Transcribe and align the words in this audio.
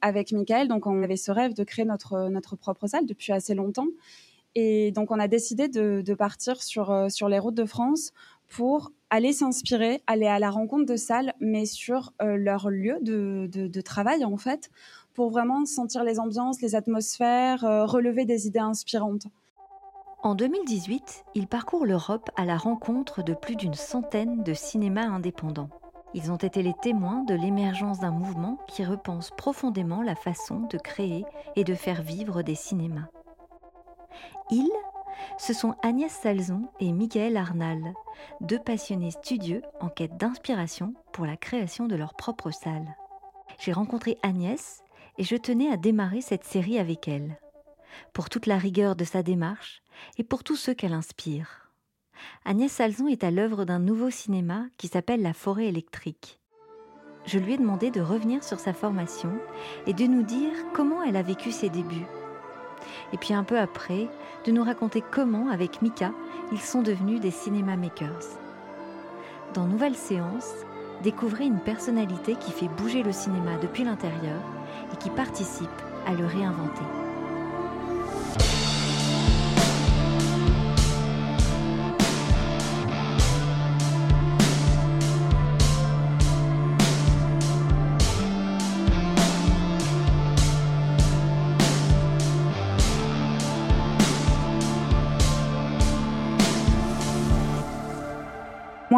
avec 0.00 0.32
Michael. 0.32 0.68
Donc, 0.68 0.86
on 0.86 1.02
avait 1.02 1.16
ce 1.16 1.30
rêve 1.30 1.54
de 1.54 1.64
créer 1.64 1.84
notre, 1.84 2.28
notre 2.28 2.56
propre 2.56 2.86
salle 2.86 3.06
depuis 3.06 3.32
assez 3.32 3.54
longtemps. 3.54 3.88
Et 4.54 4.90
donc, 4.92 5.10
on 5.10 5.18
a 5.18 5.28
décidé 5.28 5.68
de, 5.68 6.14
partir 6.14 6.62
sur, 6.62 6.90
euh, 6.90 7.08
sur 7.08 7.28
les 7.28 7.38
routes 7.38 7.54
de 7.54 7.64
France 7.64 8.12
pour 8.48 8.90
aller 9.10 9.32
s'inspirer, 9.32 10.02
aller 10.06 10.26
à 10.26 10.38
la 10.38 10.50
rencontre 10.50 10.86
de 10.86 10.96
salles, 10.96 11.34
mais 11.40 11.66
sur 11.66 12.12
euh, 12.20 12.36
leur 12.36 12.68
lieu 12.68 12.98
de, 13.00 13.48
de, 13.50 13.68
de, 13.68 13.80
travail, 13.80 14.24
en 14.24 14.36
fait, 14.36 14.70
pour 15.14 15.30
vraiment 15.30 15.64
sentir 15.66 16.02
les 16.02 16.18
ambiances, 16.18 16.60
les 16.60 16.74
atmosphères, 16.74 17.64
euh, 17.64 17.86
relever 17.86 18.24
des 18.24 18.46
idées 18.48 18.58
inspirantes. 18.58 19.26
En 20.22 20.34
2018, 20.34 21.24
il 21.34 21.46
parcourt 21.46 21.86
l'Europe 21.86 22.28
à 22.36 22.44
la 22.44 22.56
rencontre 22.56 23.22
de 23.22 23.34
plus 23.34 23.56
d'une 23.56 23.74
centaine 23.74 24.42
de 24.42 24.52
cinémas 24.52 25.06
indépendants. 25.06 25.70
Ils 26.12 26.32
ont 26.32 26.36
été 26.36 26.62
les 26.62 26.74
témoins 26.82 27.22
de 27.22 27.34
l'émergence 27.34 28.00
d'un 28.00 28.10
mouvement 28.10 28.58
qui 28.66 28.84
repense 28.84 29.30
profondément 29.30 30.02
la 30.02 30.16
façon 30.16 30.60
de 30.60 30.76
créer 30.76 31.24
et 31.54 31.62
de 31.62 31.74
faire 31.74 32.02
vivre 32.02 32.42
des 32.42 32.56
cinémas. 32.56 33.08
Ils, 34.50 34.70
ce 35.38 35.52
sont 35.52 35.76
Agnès 35.82 36.10
Salzon 36.10 36.68
et 36.80 36.92
Michael 36.92 37.36
Arnal, 37.36 37.94
deux 38.40 38.58
passionnés 38.58 39.12
studieux 39.12 39.62
en 39.80 39.88
quête 39.88 40.16
d'inspiration 40.16 40.94
pour 41.12 41.26
la 41.26 41.36
création 41.36 41.86
de 41.86 41.94
leur 41.94 42.14
propre 42.14 42.50
salle. 42.50 42.96
J'ai 43.60 43.72
rencontré 43.72 44.18
Agnès 44.22 44.82
et 45.18 45.24
je 45.24 45.36
tenais 45.36 45.70
à 45.70 45.76
démarrer 45.76 46.22
cette 46.22 46.44
série 46.44 46.78
avec 46.78 47.06
elle, 47.06 47.38
pour 48.12 48.28
toute 48.28 48.46
la 48.46 48.58
rigueur 48.58 48.96
de 48.96 49.04
sa 49.04 49.22
démarche 49.22 49.82
et 50.18 50.24
pour 50.24 50.42
tous 50.42 50.56
ceux 50.56 50.74
qu'elle 50.74 50.94
inspire. 50.94 51.59
Agnès 52.44 52.70
Salzon 52.70 53.08
est 53.08 53.24
à 53.24 53.30
l'œuvre 53.30 53.64
d'un 53.64 53.78
nouveau 53.78 54.10
cinéma 54.10 54.64
qui 54.76 54.88
s'appelle 54.88 55.22
La 55.22 55.32
forêt 55.32 55.66
électrique. 55.66 56.40
Je 57.26 57.38
lui 57.38 57.54
ai 57.54 57.58
demandé 57.58 57.90
de 57.90 58.00
revenir 58.00 58.42
sur 58.42 58.58
sa 58.58 58.72
formation 58.72 59.32
et 59.86 59.92
de 59.92 60.04
nous 60.04 60.22
dire 60.22 60.52
comment 60.72 61.02
elle 61.02 61.16
a 61.16 61.22
vécu 61.22 61.52
ses 61.52 61.68
débuts. 61.68 62.06
Et 63.12 63.18
puis 63.18 63.34
un 63.34 63.44
peu 63.44 63.58
après, 63.58 64.08
de 64.44 64.52
nous 64.52 64.64
raconter 64.64 65.02
comment, 65.02 65.50
avec 65.50 65.82
Mika, 65.82 66.12
ils 66.52 66.60
sont 66.60 66.82
devenus 66.82 67.20
des 67.20 67.30
cinéma 67.30 67.76
makers. 67.76 68.38
Dans 69.54 69.66
Nouvelle 69.66 69.96
Séance, 69.96 70.54
découvrez 71.02 71.44
une 71.44 71.60
personnalité 71.60 72.36
qui 72.36 72.52
fait 72.52 72.68
bouger 72.68 73.02
le 73.02 73.12
cinéma 73.12 73.56
depuis 73.60 73.84
l'intérieur 73.84 74.40
et 74.92 74.96
qui 74.96 75.10
participe 75.10 75.68
à 76.06 76.14
le 76.14 76.24
réinventer. 76.24 77.09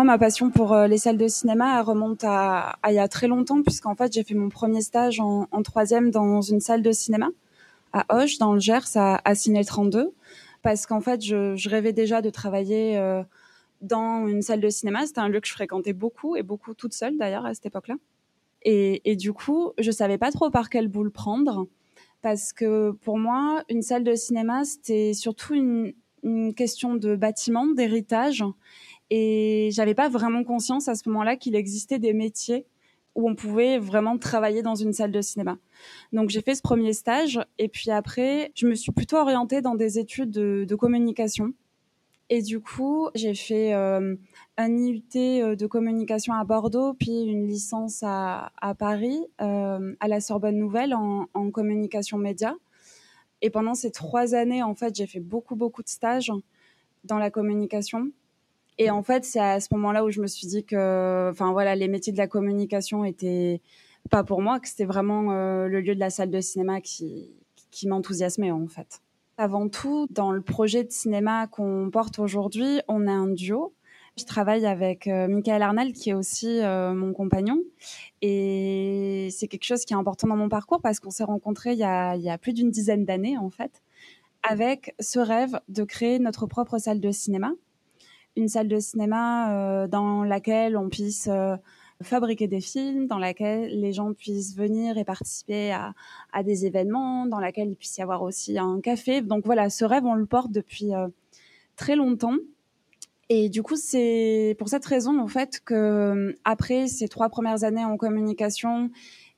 Ma 0.05 0.19
passion 0.19 0.50
pour 0.50 0.72
euh, 0.72 0.89
les 0.89 0.98
salles 0.98 1.17
de 1.17 1.28
cinéma 1.28 1.81
remonte 1.83 2.25
à, 2.25 2.77
il 2.89 2.95
y 2.95 2.98
a 2.98 3.06
très 3.06 3.28
longtemps, 3.28 3.62
puisqu'en 3.62 3.95
fait, 3.95 4.12
j'ai 4.12 4.25
fait 4.25 4.34
mon 4.34 4.48
premier 4.48 4.83
stage 4.83 5.20
en, 5.20 5.47
troisième 5.62 6.11
dans 6.11 6.41
une 6.41 6.61
salle 6.61 6.83
de 6.83 6.91
cinéma 6.91 7.28
à 7.92 8.05
Hoche, 8.08 8.39
dans 8.39 8.55
le 8.55 8.58
Gers, 8.58 8.97
à, 8.97 9.34
Ciné 9.34 9.64
32, 9.64 10.12
parce 10.62 10.86
qu'en 10.86 11.00
fait, 11.00 11.23
je, 11.23 11.69
rêvais 11.69 11.92
déjà 11.92 12.20
de 12.20 12.30
travailler 12.30 12.98
euh, 12.98 13.23
dans 13.80 14.27
une 14.27 14.42
salle 14.42 14.61
de 14.61 14.70
cinéma. 14.70 15.06
C'était 15.06 15.20
un 15.20 15.28
lieu 15.28 15.41
que 15.41 15.47
je 15.47 15.53
fréquentais 15.53 15.92
beaucoup, 15.92 16.34
et 16.34 16.42
beaucoup 16.42 16.75
toute 16.75 16.95
seule 16.95 17.17
d'ailleurs 17.17 17.47
à 17.47 17.55
cette 17.55 17.67
époque-là. 17.67 17.95
Et, 18.64 19.17
du 19.17 19.33
coup, 19.33 19.73
je 19.78 19.91
savais 19.91 20.19
pas 20.19 20.33
trop 20.33 20.50
par 20.50 20.69
quelle 20.69 20.89
boule 20.89 21.12
prendre, 21.12 21.67
parce 22.23 22.53
que 22.53 22.91
pour 23.03 23.19
moi, 23.19 23.62
une 23.69 23.83
salle 23.83 24.05
de 24.05 24.14
cinéma, 24.14 24.64
c'était 24.64 25.14
surtout 25.14 25.55
une 25.55 26.55
question 26.55 26.95
de 26.95 27.14
bâtiment, 27.14 27.67
d'héritage 27.67 28.42
et 29.14 29.68
j'avais 29.73 29.95
pas 29.95 30.08
vraiment 30.08 30.42
conscience 30.42 30.89
à 30.89 30.95
ce 30.95 31.06
moment-là 31.11 31.36
qu'il 31.36 31.55
existait 31.55 31.98
des 31.98 32.14
métiers 32.14 32.64
où 33.14 33.28
on 33.28 33.34
pouvait 33.34 33.77
vraiment 33.78 34.17
travailler 34.17 34.62
dans 34.62 34.74
une 34.74 34.95
salle 34.95 35.12
de 35.12 35.20
cinéma. 35.20 35.58
Donc 36.14 36.30
j'ai 36.30 36.40
fait 36.40 36.55
ce 36.55 36.62
premier 36.62 36.95
stage 36.95 37.39
et 37.58 37.68
puis 37.68 37.90
après, 37.90 38.52
je 38.55 38.67
me 38.67 38.74
suis 38.74 38.90
plutôt 38.90 39.18
orientée 39.18 39.61
dans 39.61 39.74
des 39.74 39.98
études 39.98 40.30
de, 40.30 40.74
communication. 40.77 41.52
Et 42.30 42.40
du 42.40 42.61
coup, 42.61 43.11
j'ai 43.14 43.34
fait 43.34 43.74
euh, 43.74 44.17
un 44.56 44.78
IUT 44.78 45.02
euh, 45.17 45.56
de 45.56 45.67
communication 45.67 46.33
à 46.33 46.42
Bordeaux, 46.45 46.95
puis 46.95 47.24
une 47.24 47.46
licence 47.46 48.02
à, 48.02 48.51
à 48.62 48.74
Paris, 48.74 49.20
euh, 49.42 49.95
à 50.01 50.08
la 50.08 50.22
Sorbonne 50.22 50.56
Nouvelle 50.56 50.95
en, 50.95 51.27
en, 51.34 51.51
communication 51.51 52.17
média. 52.17 52.55
Et 53.42 53.51
pendant 53.51 53.74
ces 53.74 53.90
trois 53.90 54.34
années, 54.34 54.62
en 54.62 54.74
fait, 54.74 54.96
j'ai 54.96 55.06
fait 55.06 55.20
beaucoup, 55.20 55.55
beaucoup 55.55 55.83
de 55.83 55.90
stages 55.90 56.33
dans 57.05 57.18
la 57.18 57.30
communication. 57.30 58.11
Et 58.78 58.90
en 58.90 59.02
fait, 59.02 59.24
c'est 59.24 59.40
à 59.40 59.60
ce 59.60 59.68
moment-là 59.72 60.05
où 60.05 60.10
je 60.10 60.20
me 60.20 60.27
suis 60.27 60.46
dit 60.46 60.64
que, 60.64 61.28
enfin 61.30 61.52
voilà, 61.52 61.74
les 61.74 61.88
métiers 61.88 62.12
de 62.12 62.18
la 62.18 62.27
communication 62.27 63.05
étaient 63.05 63.60
pas 64.10 64.24
pour 64.24 64.42
moi, 64.42 64.60
que 64.60 64.68
c'était 64.68 64.84
vraiment 64.84 65.33
euh, 65.33 65.68
le 65.68 65.80
lieu 65.80 65.94
de 65.94 66.00
la 66.00 66.10
salle 66.10 66.30
de 66.30 66.40
cinéma 66.40 66.80
qui, 66.80 67.30
qui 67.70 67.86
m'enthousiasmait 67.86 68.50
en 68.50 68.66
fait. 68.66 69.00
Avant 69.38 69.68
tout, 69.68 70.06
dans 70.10 70.33
le 70.33 70.42
projet 70.42 70.84
de 70.84 70.90
cinéma 70.90 71.46
qu'on 71.46 71.90
porte 71.90 72.18
aujourd'hui, 72.18 72.80
on 72.88 73.06
est 73.06 73.12
un 73.12 73.28
duo. 73.28 73.74
Je 74.18 74.24
travaille 74.24 74.66
avec 74.66 75.06
euh, 75.06 75.27
Michael 75.27 75.62
Arnal, 75.62 75.92
qui 75.94 76.10
est 76.10 76.14
aussi 76.14 76.60
euh, 76.60 76.92
mon 76.92 77.14
compagnon. 77.14 77.58
Et 78.20 79.28
c'est 79.30 79.48
quelque 79.48 79.64
chose 79.64 79.86
qui 79.86 79.94
est 79.94 79.96
important 79.96 80.28
dans 80.28 80.36
mon 80.36 80.50
parcours 80.50 80.83
parce 80.83 81.00
qu'on 81.00 81.10
s'est 81.10 81.24
rencontrés 81.24 81.72
il 81.72 81.78
y 81.78 81.84
a, 81.84 82.14
il 82.16 82.22
y 82.22 82.28
a 82.28 82.36
plus 82.36 82.52
d'une 82.52 82.70
dizaine 82.70 83.06
d'années, 83.06 83.39
en 83.39 83.48
fait, 83.48 83.83
avec 84.42 84.94
ce 85.00 85.18
rêve 85.18 85.58
de 85.68 85.84
créer 85.84 86.18
notre 86.18 86.46
propre 86.46 86.77
salle 86.77 87.00
de 87.00 87.10
cinéma 87.10 87.52
une 88.37 88.48
salle 88.48 88.69
de 88.69 88.79
cinéma 88.79 89.53
euh, 89.53 89.87
dans 89.87 90.25
laquelle 90.25 90.77
on 90.77 90.89
puisse 90.89 91.29
euh, 91.29 91.57
fabriquer 92.03 92.48
des 92.48 92.61
films, 92.61 93.07
dans 93.07 93.19
laquelle 93.19 93.79
les 93.81 93.93
gens 93.93 94.13
puissent 94.13 94.57
venir 94.57 94.98
et 94.98 95.05
participer 95.05 95.73
à, 95.73 95.95
à, 96.33 96.43
des 96.43 96.67
événements, 96.67 97.27
dans 97.27 97.39
laquelle 97.39 97.69
il 97.69 97.77
puisse 97.77 97.98
y 97.98 98.03
avoir 98.03 98.23
aussi 98.23 98.59
un 98.59 98.81
café. 98.81 99.20
Donc 99.20 99.45
voilà, 99.45 99.70
ce 99.70 99.85
rêve, 99.85 100.05
on 100.05 100.15
le 100.15 100.27
porte 100.27 100.51
depuis 100.51 100.95
euh, 100.95 101.09
très 101.77 101.97
longtemps. 101.97 102.37
Et 103.29 103.48
du 103.48 103.63
coup, 103.63 103.77
c'est 103.77 104.57
pour 104.59 104.69
cette 104.69 104.85
raison, 104.85 105.19
en 105.19 105.29
fait, 105.29 105.61
que 105.64 106.35
après 106.45 106.87
ces 106.87 107.09
trois 107.09 107.29
premières 107.29 107.64
années 107.64 107.85
en 107.85 107.97
communication 107.97 108.91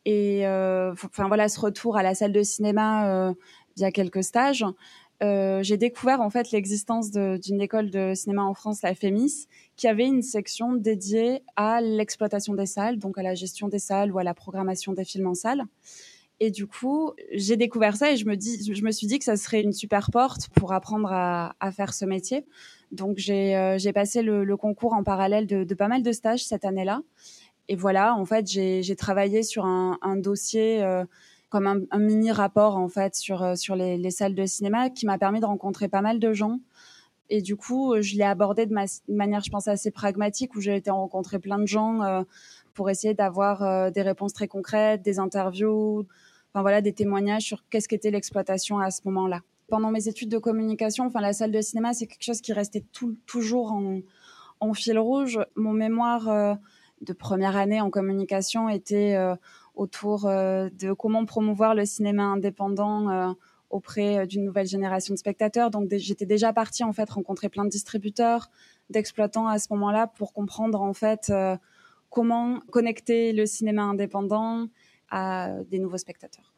et 0.05 0.47
euh, 0.47 0.93
enfin 0.93 1.29
voilà, 1.29 1.49
ce 1.49 1.61
retour 1.61 1.97
à 1.97 2.03
la 2.03 2.15
salle 2.15 2.33
de 2.33 2.43
cinéma 2.43 3.09
euh, 3.09 3.35
via 3.77 3.91
quelques 3.91 4.23
stages, 4.23 4.65
euh, 5.23 5.63
j'ai 5.63 5.77
découvert 5.77 6.21
en 6.21 6.31
fait 6.31 6.51
l'existence 6.51 7.11
d'une 7.11 7.61
école 7.61 7.91
de 7.91 8.13
cinéma 8.15 8.43
en 8.43 8.55
France, 8.55 8.83
la 8.83 8.95
FEMIS, 8.95 9.47
qui 9.77 9.87
avait 9.87 10.07
une 10.07 10.23
section 10.23 10.75
dédiée 10.75 11.43
à 11.57 11.81
l'exploitation 11.81 12.55
des 12.55 12.67
salles, 12.67 12.99
donc 12.99 13.17
à 13.19 13.23
la 13.23 13.35
gestion 13.35 13.69
des 13.69 13.79
salles 13.79 14.13
ou 14.13 14.19
à 14.19 14.25
la 14.25 14.35
programmation 14.35 14.93
des 14.93 15.05
films 15.05 15.29
en 15.29 15.35
salle. 15.35 15.65
Et 16.41 16.51
du 16.51 16.67
coup, 16.67 17.13
j'ai 17.33 17.57
découvert 17.57 17.97
ça 17.97 18.11
et 18.11 18.17
je 18.17 18.27
me, 18.27 18.37
dis, 18.37 18.75
je 18.75 18.83
me 18.83 18.91
suis 18.91 19.07
dit 19.07 19.19
que 19.19 19.25
ça 19.25 19.37
serait 19.37 19.63
une 19.63 19.73
super 19.73 20.11
porte 20.11 20.49
pour 20.49 20.73
apprendre 20.73 21.13
à, 21.13 21.55
à 21.61 21.71
faire 21.71 21.95
ce 21.95 22.05
métier. 22.05 22.45
Donc 22.91 23.19
j'ai 23.19 23.57
euh, 23.57 23.79
passé 23.95 24.21
le, 24.21 24.45
le, 24.45 24.57
concours 24.57 24.95
en 24.95 25.05
parallèle 25.05 25.47
de, 25.47 25.63
de 25.63 25.75
pas 25.75 25.87
mal 25.87 26.03
de 26.03 26.13
stages 26.13 26.45
cette 26.45 26.65
année-là. 26.65 27.03
Et 27.69 27.77
voilà, 27.77 28.15
en 28.17 28.25
fait, 28.25 28.47
j'ai 28.47 28.97
travaillé 28.97 29.43
sur 29.43 29.65
un, 29.65 29.97
un 30.03 30.17
dossier. 30.17 30.83
Euh, 30.83 31.05
comme 31.55 31.87
un, 31.89 31.99
mini 32.01 32.33
rapport 32.33 32.77
en 32.77 32.89
fait 32.89 33.15
sur 33.15 33.45
euh, 33.45 33.55
sur 33.55 33.77
les, 33.77 33.97
les 33.97 34.11
salles 34.11 34.35
de 34.35 34.45
cinéma 34.45 34.91
qui 34.91 35.07
m'a 35.07 35.19
permis 35.19 35.39
de 35.39 35.47
rencontrer 35.47 35.89
pas 35.89 36.03
mal 36.03 36.19
de 36.19 36.33
gens. 36.33 36.59
Et 37.31 37.43
du 37.43 37.55
coup, 37.55 37.95
je 38.01 38.17
l'ai 38.17 38.25
abordé 38.25 38.67
de, 38.67 38.75
ma, 38.75 38.87
de, 38.87 39.15
manière, 39.15 39.41
je 39.41 39.51
pense, 39.51 39.69
assez 39.69 39.93
pragmatique, 39.93 40.57
où 40.57 40.61
j'ai 40.61 40.75
été 40.75 40.91
rencontrer 40.91 41.39
plein 41.39 41.61
de 41.61 41.67
gens 41.67 42.03
euh, 42.03 42.23
pour 42.75 42.91
essayer 42.91 43.15
d'avoir 43.15 43.63
euh, 43.63 43.91
des 43.91 44.03
réponses 44.03 44.33
très 44.33 44.49
concrètes, 44.49 45.03
des 45.03 45.21
interviews, 45.21 46.07
enfin 46.53 46.63
voilà, 46.63 46.81
des 46.81 46.93
témoignages 46.93 47.45
sur 47.45 47.63
qu'est-ce 47.71 47.89
qu'était 47.89 48.11
l'exploitation 48.11 48.81
à 48.81 48.91
ce 48.91 49.01
moment-là. 49.05 49.41
Pendant 49.69 49.93
mes 49.93 50.09
études 50.09 50.29
de 50.29 50.39
communication, 50.39 51.07
enfin 51.07 51.21
la 51.21 51.33
salle 51.33 51.53
de 51.53 51.61
cinéma, 51.61 51.95
c'est 51.95 52.09
quelque 52.09 52.25
chose 52.25 52.41
qui 52.41 52.53
restait 52.53 52.85
tout, 52.93 53.17
toujours 53.27 53.73
en, 53.73 54.01
en, 54.59 54.75
fil 54.75 54.99
rouge. 54.99 55.39
Mon 55.55 55.73
mémoire 55.73 56.29
euh, 56.29 56.55
de 57.01 57.13
première 57.13 57.57
année 57.57 57.81
en 57.81 57.91
communication 57.91 58.69
était 58.69 59.15
euh, 59.15 59.37
autour 59.75 60.27
euh, 60.27 60.69
de 60.71 60.93
comment 60.93 61.25
promouvoir 61.25 61.75
le 61.75 61.85
cinéma 61.85 62.25
indépendant 62.25 63.11
euh, 63.11 63.33
auprès 63.71 64.19
euh, 64.19 64.27
d'une 64.27 64.45
nouvelle 64.45 64.67
génération 64.67 65.15
de 65.15 65.19
spectateurs. 65.19 65.71
Donc 65.71 65.93
j'étais 65.95 66.27
déjà 66.27 66.53
partie 66.53 66.85
en 66.85 66.93
fait 66.93 67.11
rencontrer 67.11 67.49
plein 67.49 67.65
de 67.65 67.71
distributeurs, 67.71 68.51
d'exploitants 68.91 69.49
à 69.49 69.59
ce 69.59 69.67
moment-là 69.71 70.07
pour 70.07 70.33
comprendre 70.33 70.81
en 70.81 70.93
fait 70.93 71.33
comment 72.11 72.61
connecter 72.71 73.33
le 73.33 73.47
cinéma 73.47 73.83
indépendant 73.83 74.67
à 75.11 75.51
des 75.71 75.79
nouveaux 75.79 75.99
spectateurs. 75.99 76.54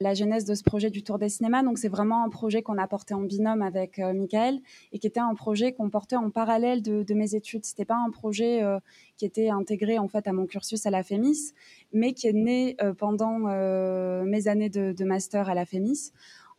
La 0.00 0.14
genèse 0.14 0.44
de 0.44 0.54
ce 0.54 0.62
projet 0.62 0.90
du 0.90 1.02
Tour 1.02 1.18
des 1.18 1.28
cinémas. 1.28 1.64
Donc, 1.64 1.76
c'est 1.76 1.88
vraiment 1.88 2.24
un 2.24 2.28
projet 2.28 2.62
qu'on 2.62 2.78
a 2.78 2.86
porté 2.86 3.14
en 3.14 3.22
binôme 3.22 3.62
avec 3.62 3.98
euh, 3.98 4.12
Michael 4.12 4.60
et 4.92 5.00
qui 5.00 5.08
était 5.08 5.18
un 5.18 5.34
projet 5.34 5.72
qu'on 5.72 5.90
portait 5.90 6.16
en 6.16 6.30
parallèle 6.30 6.82
de, 6.82 7.14
mes 7.14 7.34
études. 7.34 7.64
C'était 7.64 7.84
pas 7.84 7.96
un 7.96 8.10
projet 8.10 8.62
euh, 8.62 8.78
qui 9.16 9.24
était 9.24 9.48
intégré 9.48 9.98
en 9.98 10.06
fait 10.06 10.28
à 10.28 10.32
mon 10.32 10.46
cursus 10.46 10.86
à 10.86 10.90
la 10.90 11.02
FEMIS, 11.02 11.52
mais 11.92 12.12
qui 12.12 12.28
est 12.28 12.32
né 12.32 12.76
euh, 12.80 12.94
pendant 12.94 13.38
mes 13.38 14.48
années 14.48 14.70
de, 14.70 14.92
de, 14.92 15.04
master 15.04 15.48
à 15.48 15.54
la 15.54 15.64
FEMIS. 15.64 16.12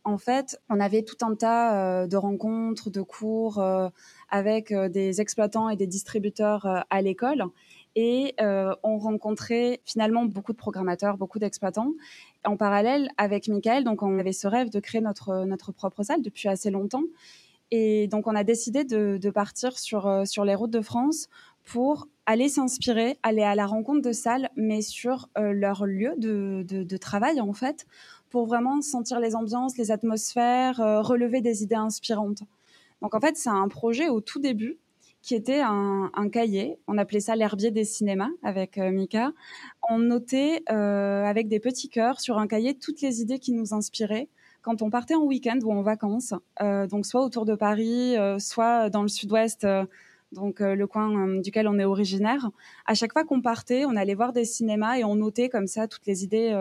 En 0.04 0.18
fait, 0.18 0.60
on 0.68 0.80
avait 0.80 1.02
tout 1.02 1.24
un 1.24 1.34
tas 1.34 2.06
de 2.06 2.16
rencontres, 2.16 2.90
de 2.90 3.02
cours 3.02 3.62
avec 4.30 4.72
des 4.72 5.20
exploitants 5.20 5.68
et 5.68 5.76
des 5.76 5.86
distributeurs 5.86 6.84
à 6.88 7.02
l'école 7.02 7.44
et 8.02 8.34
euh, 8.40 8.74
on 8.82 8.96
rencontrait 8.96 9.82
finalement 9.84 10.24
beaucoup 10.24 10.52
de 10.52 10.56
programmateurs, 10.56 11.18
beaucoup 11.18 11.38
d'exploitants. 11.38 11.92
En 12.46 12.56
parallèle, 12.56 13.10
avec 13.18 13.46
Michael, 13.46 13.84
donc 13.84 14.02
on 14.02 14.18
avait 14.18 14.32
ce 14.32 14.48
rêve 14.48 14.70
de 14.70 14.80
créer 14.80 15.02
notre, 15.02 15.44
notre 15.44 15.70
propre 15.70 16.02
salle 16.02 16.22
depuis 16.22 16.48
assez 16.48 16.70
longtemps. 16.70 17.02
Et 17.70 18.08
donc 18.08 18.26
on 18.26 18.34
a 18.34 18.42
décidé 18.42 18.84
de, 18.84 19.30
partir 19.30 19.78
sur, 19.78 20.06
euh, 20.06 20.24
sur 20.24 20.46
les 20.46 20.54
routes 20.54 20.70
de 20.70 20.80
France 20.80 21.28
pour 21.62 22.08
aller 22.24 22.48
s'inspirer, 22.48 23.18
aller 23.22 23.42
à 23.42 23.54
la 23.54 23.66
rencontre 23.66 24.00
de 24.00 24.12
salles, 24.12 24.48
mais 24.56 24.80
sur 24.80 25.28
euh, 25.36 25.52
leur 25.52 25.84
lieu 25.84 26.14
de, 26.16 26.64
de, 26.66 26.82
de, 26.82 26.96
travail 26.96 27.38
en 27.38 27.52
fait, 27.52 27.86
pour 28.30 28.46
vraiment 28.46 28.80
sentir 28.80 29.20
les 29.20 29.36
ambiances, 29.36 29.76
les 29.76 29.90
atmosphères, 29.90 30.80
euh, 30.80 31.02
relever 31.02 31.42
des 31.42 31.62
idées 31.62 31.74
inspirantes. 31.74 32.44
Donc 33.02 33.14
en 33.14 33.20
fait, 33.20 33.36
c'est 33.36 33.50
un 33.50 33.68
projet 33.68 34.08
au 34.08 34.22
tout 34.22 34.40
début 34.40 34.78
qui 35.22 35.34
était 35.34 35.60
un, 35.60 36.10
cahier. 36.32 36.78
On 36.86 36.96
appelait 36.98 37.20
ça 37.20 37.36
l'herbier 37.36 37.70
des 37.70 37.84
cinémas 37.84 38.30
avec 38.42 38.78
euh, 38.78 38.90
Mika. 38.90 39.32
On 39.88 39.98
notait 39.98 40.62
euh, 40.70 41.24
avec 41.24 41.48
des 41.48 41.60
petits 41.60 41.88
cœurs 41.88 42.20
sur 42.20 42.38
un 42.38 42.46
cahier 42.46 42.74
toutes 42.74 43.00
les 43.00 43.20
idées 43.20 43.38
qui 43.38 43.52
nous 43.52 43.74
inspiraient 43.74 44.28
quand 44.62 44.82
on 44.82 44.90
partait 44.90 45.14
en 45.14 45.22
week-end 45.22 45.58
ou 45.62 45.72
en 45.72 45.80
vacances, 45.80 46.34
euh, 46.60 46.86
donc 46.86 47.06
soit 47.06 47.24
autour 47.24 47.46
de 47.46 47.54
Paris, 47.54 48.14
soit 48.38 48.90
dans 48.90 49.00
le 49.00 49.08
sud-ouest, 49.08 49.66
donc 50.32 50.60
le 50.60 50.86
coin 50.86 51.38
duquel 51.38 51.66
on 51.66 51.78
est 51.78 51.86
originaire. 51.86 52.50
À 52.84 52.92
chaque 52.92 53.14
fois 53.14 53.24
qu'on 53.24 53.40
partait, 53.40 53.86
on 53.86 53.96
allait 53.96 54.14
voir 54.14 54.34
des 54.34 54.44
cinémas 54.44 54.98
et 54.98 55.04
on 55.04 55.14
notait 55.14 55.48
comme 55.48 55.66
ça 55.66 55.88
toutes 55.88 56.04
les 56.04 56.24
idées 56.24 56.54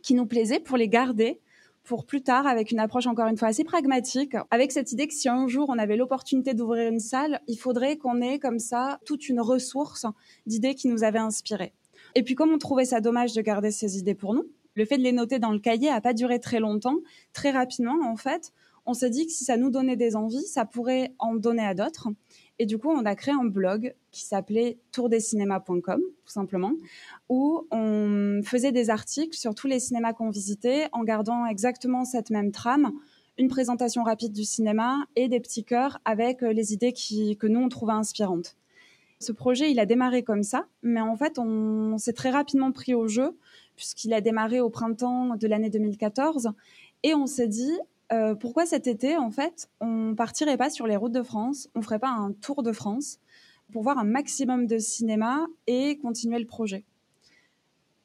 qui 0.00 0.14
nous 0.14 0.26
plaisaient 0.26 0.60
pour 0.60 0.76
les 0.76 0.88
garder 0.88 1.40
pour 1.88 2.04
plus 2.04 2.22
tard 2.22 2.46
avec 2.46 2.70
une 2.70 2.80
approche 2.80 3.06
encore 3.06 3.28
une 3.28 3.38
fois 3.38 3.48
assez 3.48 3.64
pragmatique, 3.64 4.36
avec 4.50 4.72
cette 4.72 4.92
idée 4.92 5.08
que 5.08 5.14
si 5.14 5.26
un 5.30 5.48
jour 5.48 5.70
on 5.70 5.78
avait 5.78 5.96
l'opportunité 5.96 6.52
d'ouvrir 6.52 6.92
une 6.92 7.00
salle, 7.00 7.40
il 7.48 7.56
faudrait 7.56 7.96
qu'on 7.96 8.20
ait 8.20 8.38
comme 8.38 8.58
ça 8.58 9.00
toute 9.06 9.30
une 9.30 9.40
ressource 9.40 10.04
d'idées 10.46 10.74
qui 10.74 10.88
nous 10.88 11.02
avaient 11.02 11.18
inspirés. 11.18 11.72
Et 12.14 12.22
puis 12.22 12.34
comme 12.34 12.52
on 12.52 12.58
trouvait 12.58 12.84
ça 12.84 13.00
dommage 13.00 13.32
de 13.32 13.40
garder 13.40 13.70
ces 13.70 13.96
idées 13.96 14.14
pour 14.14 14.34
nous, 14.34 14.44
le 14.74 14.84
fait 14.84 14.98
de 14.98 15.02
les 15.02 15.12
noter 15.12 15.38
dans 15.38 15.50
le 15.50 15.58
cahier 15.58 15.88
a 15.88 16.02
pas 16.02 16.12
duré 16.12 16.38
très 16.40 16.60
longtemps. 16.60 16.98
Très 17.32 17.52
rapidement, 17.52 17.96
en 18.04 18.16
fait, 18.16 18.52
on 18.84 18.92
s'est 18.92 19.10
dit 19.10 19.26
que 19.26 19.32
si 19.32 19.44
ça 19.44 19.56
nous 19.56 19.70
donnait 19.70 19.96
des 19.96 20.14
envies, 20.14 20.46
ça 20.46 20.66
pourrait 20.66 21.14
en 21.18 21.34
donner 21.36 21.64
à 21.64 21.72
d'autres. 21.72 22.08
Et 22.58 22.66
du 22.66 22.78
coup, 22.78 22.90
on 22.90 23.04
a 23.04 23.14
créé 23.14 23.34
un 23.34 23.44
blog 23.44 23.94
qui 24.10 24.24
s'appelait 24.24 24.78
tourdescinémas.com, 24.92 26.00
tout 26.00 26.32
simplement, 26.32 26.72
où 27.28 27.66
on 27.70 28.40
faisait 28.44 28.72
des 28.72 28.90
articles 28.90 29.36
sur 29.36 29.54
tous 29.54 29.68
les 29.68 29.78
cinémas 29.78 30.12
qu'on 30.12 30.30
visitait 30.30 30.88
en 30.92 31.04
gardant 31.04 31.46
exactement 31.46 32.04
cette 32.04 32.30
même 32.30 32.50
trame, 32.50 32.92
une 33.38 33.48
présentation 33.48 34.02
rapide 34.02 34.32
du 34.32 34.44
cinéma 34.44 35.06
et 35.14 35.28
des 35.28 35.38
petits 35.38 35.64
cœurs 35.64 36.00
avec 36.04 36.42
euh, 36.42 36.52
les 36.52 36.72
idées 36.72 36.92
que 36.92 37.46
nous, 37.46 37.60
on 37.60 37.68
trouvait 37.68 37.92
inspirantes. 37.92 38.56
Ce 39.20 39.32
projet, 39.32 39.70
il 39.70 39.80
a 39.80 39.86
démarré 39.86 40.22
comme 40.22 40.42
ça, 40.42 40.66
mais 40.82 41.00
en 41.00 41.16
fait, 41.16 41.38
on, 41.38 41.98
s'est 41.98 42.12
très 42.12 42.30
rapidement 42.30 42.70
pris 42.70 42.94
au 42.94 43.08
jeu, 43.08 43.36
puisqu'il 43.76 44.12
a 44.12 44.20
démarré 44.20 44.60
au 44.60 44.70
printemps 44.70 45.36
de 45.36 45.46
l'année 45.48 45.70
2014, 45.70 46.50
et 47.02 47.14
on 47.14 47.26
s'est 47.26 47.48
dit, 47.48 47.72
euh, 48.12 48.34
pourquoi 48.34 48.64
cet 48.66 48.86
été, 48.86 49.16
en 49.16 49.30
fait, 49.30 49.68
on 49.80 50.14
partirait 50.14 50.56
pas 50.56 50.70
sur 50.70 50.86
les 50.86 50.96
routes 50.96 51.12
de 51.12 51.22
France, 51.22 51.68
on 51.74 51.82
ferait 51.82 51.98
pas 51.98 52.08
un 52.08 52.32
tour 52.32 52.62
de 52.62 52.72
France 52.72 53.18
pour 53.72 53.82
voir 53.82 53.98
un 53.98 54.04
maximum 54.04 54.66
de 54.66 54.78
cinéma 54.78 55.46
et 55.66 55.98
continuer 55.98 56.38
le 56.38 56.46
projet? 56.46 56.84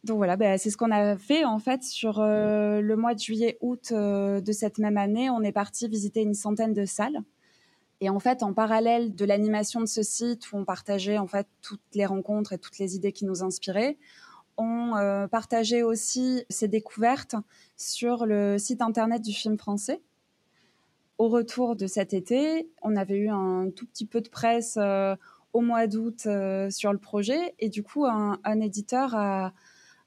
Donc 0.04 0.18
voilà, 0.18 0.36
bah, 0.36 0.58
c'est 0.58 0.70
ce 0.70 0.76
qu'on 0.76 0.92
a 0.92 1.18
fait 1.18 1.46
en 1.46 1.60
fait 1.60 1.84
sur 1.84 2.20
euh, 2.20 2.82
le 2.82 2.96
mois 2.98 3.14
de 3.14 3.20
juillet-août 3.20 3.94
euh, 3.94 4.42
de 4.42 4.52
cette 4.52 4.78
même 4.78 4.98
année. 4.98 5.30
On 5.30 5.42
est 5.42 5.54
parti 5.54 5.88
visiter 5.88 6.22
une 6.22 6.34
centaine 6.34 6.74
de 6.74 6.86
salles. 6.86 7.22
Et 8.02 8.10
en 8.10 8.20
fait, 8.20 8.44
en 8.44 8.52
parallèle 8.52 9.16
de 9.16 9.24
l'animation 9.24 9.80
de 9.80 9.86
ce 9.86 10.04
site 10.04 10.52
où 10.52 10.58
on 10.58 10.66
partageait 10.66 11.18
en 11.18 11.28
fait 11.28 11.48
toutes 11.62 11.80
les 11.94 12.06
rencontres 12.06 12.52
et 12.52 12.58
toutes 12.58 12.78
les 12.80 12.98
idées 12.98 13.14
qui 13.14 13.24
nous 13.24 13.44
inspiraient, 13.44 13.98
on 14.58 14.96
euh, 14.96 15.28
partageait 15.28 15.82
aussi 15.82 16.44
ces 16.50 16.68
découvertes 16.68 17.36
sur 17.78 18.26
le 18.26 18.58
site 18.58 18.82
internet 18.82 19.22
du 19.22 19.34
film 19.34 19.58
français. 19.58 20.02
Au 21.18 21.30
retour 21.30 21.76
de 21.76 21.88
cet 21.88 22.14
été, 22.14 22.70
on 22.82 22.96
avait 22.96 23.18
eu 23.18 23.30
un 23.30 23.70
tout 23.76 23.86
petit 23.86 24.06
peu 24.06 24.22
de 24.22 24.30
presse 24.30 24.78
au 25.54 25.62
mois 25.62 25.88
d'août 25.88 26.28
sur 26.70 26.92
le 26.92 26.98
projet 26.98 27.54
et 27.60 27.70
du 27.70 27.84
coup, 27.84 28.06
un, 28.06 28.60
éditeur 28.60 29.16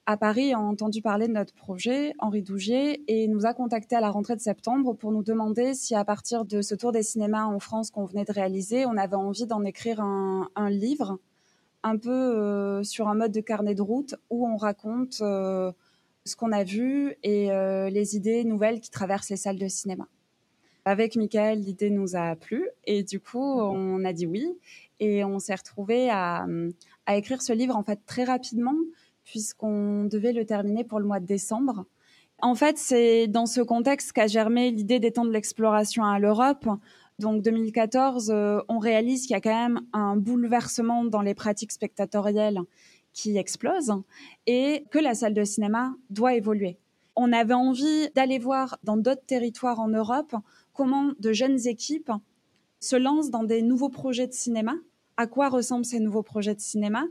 à 0.06 0.16
Paris 0.16 0.52
a 0.52 0.60
entendu 0.60 1.02
parler 1.02 1.26
de 1.26 1.32
notre 1.32 1.52
projet, 1.52 2.14
Henri 2.20 2.40
Dougier, 2.40 3.02
et 3.08 3.26
nous 3.26 3.44
a 3.44 3.54
contacté 3.54 3.96
à 3.96 4.00
la 4.00 4.10
rentrée 4.10 4.36
de 4.36 4.40
septembre 4.40 4.94
pour 4.94 5.10
nous 5.10 5.24
demander 5.24 5.74
si 5.74 5.96
à 5.96 6.04
partir 6.04 6.44
de 6.44 6.62
ce 6.62 6.76
tour 6.76 6.92
des 6.92 7.02
cinémas 7.02 7.44
en 7.44 7.58
France 7.58 7.90
qu'on 7.90 8.04
venait 8.04 8.24
de 8.24 8.32
réaliser, 8.32 8.86
on 8.86 8.96
avait 8.96 9.16
envie 9.16 9.46
d'en 9.46 9.64
écrire 9.64 10.00
un, 10.00 10.70
livre, 10.70 11.18
un 11.86 11.96
peu 11.96 12.10
euh, 12.10 12.82
sur 12.82 13.08
un 13.08 13.14
mode 13.14 13.32
de 13.32 13.40
carnet 13.40 13.74
de 13.74 13.82
route 13.82 14.16
où 14.28 14.46
on 14.46 14.56
raconte 14.56 15.18
euh, 15.20 15.70
ce 16.24 16.34
qu'on 16.34 16.50
a 16.50 16.64
vu 16.64 17.14
et 17.22 17.52
euh, 17.52 17.88
les 17.90 18.16
idées 18.16 18.42
nouvelles 18.42 18.80
qui 18.80 18.90
traversent 18.90 19.30
les 19.30 19.36
salles 19.36 19.58
de 19.58 19.68
cinéma. 19.68 20.08
Avec 20.84 21.16
Michael, 21.16 21.60
l'idée 21.60 21.90
nous 21.90 22.16
a 22.16 22.34
plu 22.36 22.68
et 22.84 23.02
du 23.02 23.20
coup, 23.20 23.60
on 23.60 24.04
a 24.04 24.12
dit 24.12 24.26
oui 24.26 24.46
et 25.00 25.24
on 25.24 25.38
s'est 25.38 25.54
retrouvé 25.54 26.10
à, 26.10 26.46
à 27.06 27.16
écrire 27.16 27.42
ce 27.42 27.52
livre 27.52 27.76
en 27.76 27.82
fait 27.82 28.00
très 28.06 28.24
rapidement 28.24 28.76
puisqu'on 29.24 30.04
devait 30.04 30.32
le 30.32 30.44
terminer 30.44 30.84
pour 30.84 31.00
le 31.00 31.06
mois 31.06 31.18
de 31.18 31.26
décembre. 31.26 31.86
En 32.42 32.54
fait, 32.54 32.78
c'est 32.78 33.26
dans 33.26 33.46
ce 33.46 33.60
contexte 33.60 34.12
qu'a 34.12 34.26
germé 34.26 34.70
l'idée 34.70 35.00
d'étendre 35.00 35.30
l'exploration 35.30 36.04
à 36.04 36.18
l'Europe. 36.18 36.68
Donc 37.18 37.40
2014, 37.42 38.30
euh, 38.30 38.60
on 38.68 38.78
réalise 38.78 39.22
qu'il 39.22 39.30
y 39.30 39.34
a 39.34 39.40
quand 39.40 39.54
même 39.54 39.80
un 39.94 40.16
bouleversement 40.16 41.04
dans 41.04 41.22
les 41.22 41.34
pratiques 41.34 41.72
spectatorielles 41.72 42.60
qui 43.14 43.38
explose 43.38 43.94
et 44.46 44.84
que 44.90 44.98
la 44.98 45.14
salle 45.14 45.32
de 45.32 45.44
cinéma 45.44 45.94
doit 46.10 46.34
évoluer. 46.34 46.78
On 47.14 47.32
avait 47.32 47.54
envie 47.54 48.10
d'aller 48.14 48.38
voir 48.38 48.78
dans 48.84 48.98
d'autres 48.98 49.24
territoires 49.24 49.80
en 49.80 49.88
Europe 49.88 50.36
comment 50.74 51.12
de 51.18 51.32
jeunes 51.32 51.66
équipes 51.66 52.12
se 52.80 52.96
lancent 52.96 53.30
dans 53.30 53.44
des 53.44 53.62
nouveaux 53.62 53.88
projets 53.88 54.26
de 54.26 54.34
cinéma, 54.34 54.74
à 55.16 55.26
quoi 55.26 55.48
ressemblent 55.48 55.86
ces 55.86 56.00
nouveaux 56.00 56.22
projets 56.22 56.54
de 56.54 56.60
cinéma, 56.60 57.04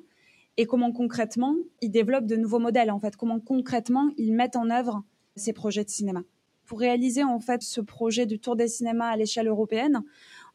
et 0.58 0.68
comment 0.68 0.92
concrètement 0.92 1.56
ils 1.82 1.90
développent 1.90 2.28
de 2.28 2.36
nouveaux 2.36 2.60
modèles, 2.60 2.92
en 2.92 3.00
fait, 3.00 3.16
comment 3.16 3.40
concrètement 3.40 4.12
ils 4.18 4.34
mettent 4.34 4.56
en 4.56 4.70
œuvre 4.70 5.04
ces 5.36 5.54
projets 5.54 5.84
de 5.84 5.90
cinéma. 5.90 6.22
Pour 6.66 6.80
réaliser 6.80 7.24
en 7.24 7.40
fait 7.40 7.62
ce 7.62 7.82
projet 7.82 8.26
du 8.26 8.40
Tour 8.40 8.56
des 8.56 8.68
cinémas 8.68 9.10
à 9.10 9.16
l'échelle 9.16 9.48
européenne, 9.48 10.02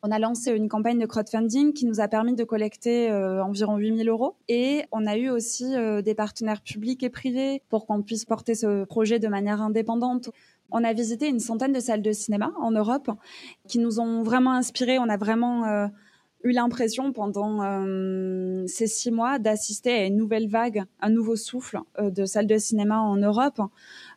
on 0.03 0.11
a 0.11 0.19
lancé 0.19 0.51
une 0.53 0.69
campagne 0.69 0.99
de 0.99 1.07
crowdfunding 1.07 1.73
qui 1.73 1.85
nous 1.85 2.01
a 2.01 2.09
permis 2.09 2.35
de 2.35 2.45
collecter 2.45 3.11
euh, 3.11 3.45
environ 3.45 3.77
8000 3.77 4.09
euros 4.09 4.35
et 4.49 4.85
on 4.93 5.07
a 5.07 5.17
eu 5.17 5.29
aussi 5.29 5.77
euh, 5.77 6.01
des 6.01 6.15
partenaires 6.15 6.63
publics 6.63 7.03
et 7.03 7.11
privés 7.11 7.63
pour 7.69 7.87
qu'on 7.87 8.03
puisse 8.03 8.25
porter 8.25 8.55
ce 8.55 8.85
projet 8.85 9.19
de 9.19 9.29
manière 9.29 9.61
indépendante. 9.61 10.31
On 10.71 10.85
a 10.85 10.93
visité 10.93 11.29
une 11.29 11.41
centaine 11.41 11.73
de 11.73 11.81
salles 11.81 12.03
de 12.03 12.13
cinéma 12.13 12.53
en 12.61 12.71
Europe 12.71 13.11
qui 13.69 13.79
nous 13.79 14.01
ont 14.01 14.23
vraiment 14.23 14.53
inspirés. 14.53 14.99
On 14.99 15.09
a 15.09 15.17
vraiment 15.17 15.65
euh, 15.65 15.87
eu 16.43 16.53
l'impression 16.53 17.13
pendant 17.13 17.63
euh, 17.63 18.65
ces 18.67 18.87
six 18.87 19.11
mois 19.11 19.39
d'assister 19.39 19.93
à 19.93 20.07
une 20.07 20.17
nouvelle 20.17 20.49
vague, 20.49 20.85
un 21.01 21.11
nouveau 21.11 21.37
souffle 21.37 21.81
euh, 21.99 22.11
de 22.11 22.25
salles 22.25 22.47
de 22.47 22.57
cinéma 22.57 23.01
en 23.01 23.17
Europe 23.17 23.61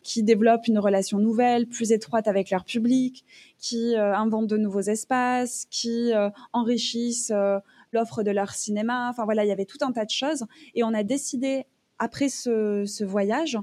qui 0.04 0.24
développent 0.24 0.68
une 0.68 0.80
relation 0.80 1.20
nouvelle, 1.20 1.68
plus 1.68 1.92
étroite 1.92 2.28
avec 2.28 2.50
leur 2.50 2.64
public, 2.64 3.26
qui 3.58 3.96
euh, 3.96 4.16
inventent 4.16 4.48
de 4.48 4.58
nouveaux 4.58 4.82
espaces, 4.82 5.66
qui 5.70 6.12
enrichissent 6.54 7.34
l'offre 7.92 8.24
de 8.24 8.32
leur 8.32 8.52
cinéma. 8.52 9.10
Enfin 9.10 9.26
voilà, 9.26 9.44
il 9.44 9.48
y 9.48 9.52
avait 9.52 9.66
tout 9.66 9.78
un 9.82 9.92
tas 9.92 10.06
de 10.06 10.10
choses 10.10 10.46
et 10.76 10.84
on 10.84 10.94
a 10.94 11.04
décidé 11.04 11.66
après 12.00 12.30
ce, 12.30 12.86
ce 12.86 13.04
voyage 13.04 13.58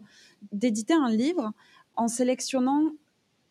d'éditer 0.52 0.95
un 0.95 1.11
livre 1.11 1.52
en 1.97 2.09
sélectionnant 2.09 2.93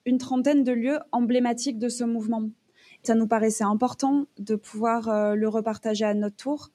une 0.06 0.18
trentaine 0.18 0.64
de 0.64 0.72
lieux 0.72 1.00
emblématiques 1.12 1.78
de 1.78 1.90
ce 1.90 2.04
mouvement 2.04 2.50
ça 3.04 3.16
nous 3.16 3.28
paraissait 3.28 3.64
important 3.64 4.26
de 4.38 4.56
pouvoir 4.56 5.10
euh, 5.10 5.36
le 5.36 5.48
repartager 5.48 6.06
à 6.06 6.14
notre 6.14 6.36
tour 6.36 6.70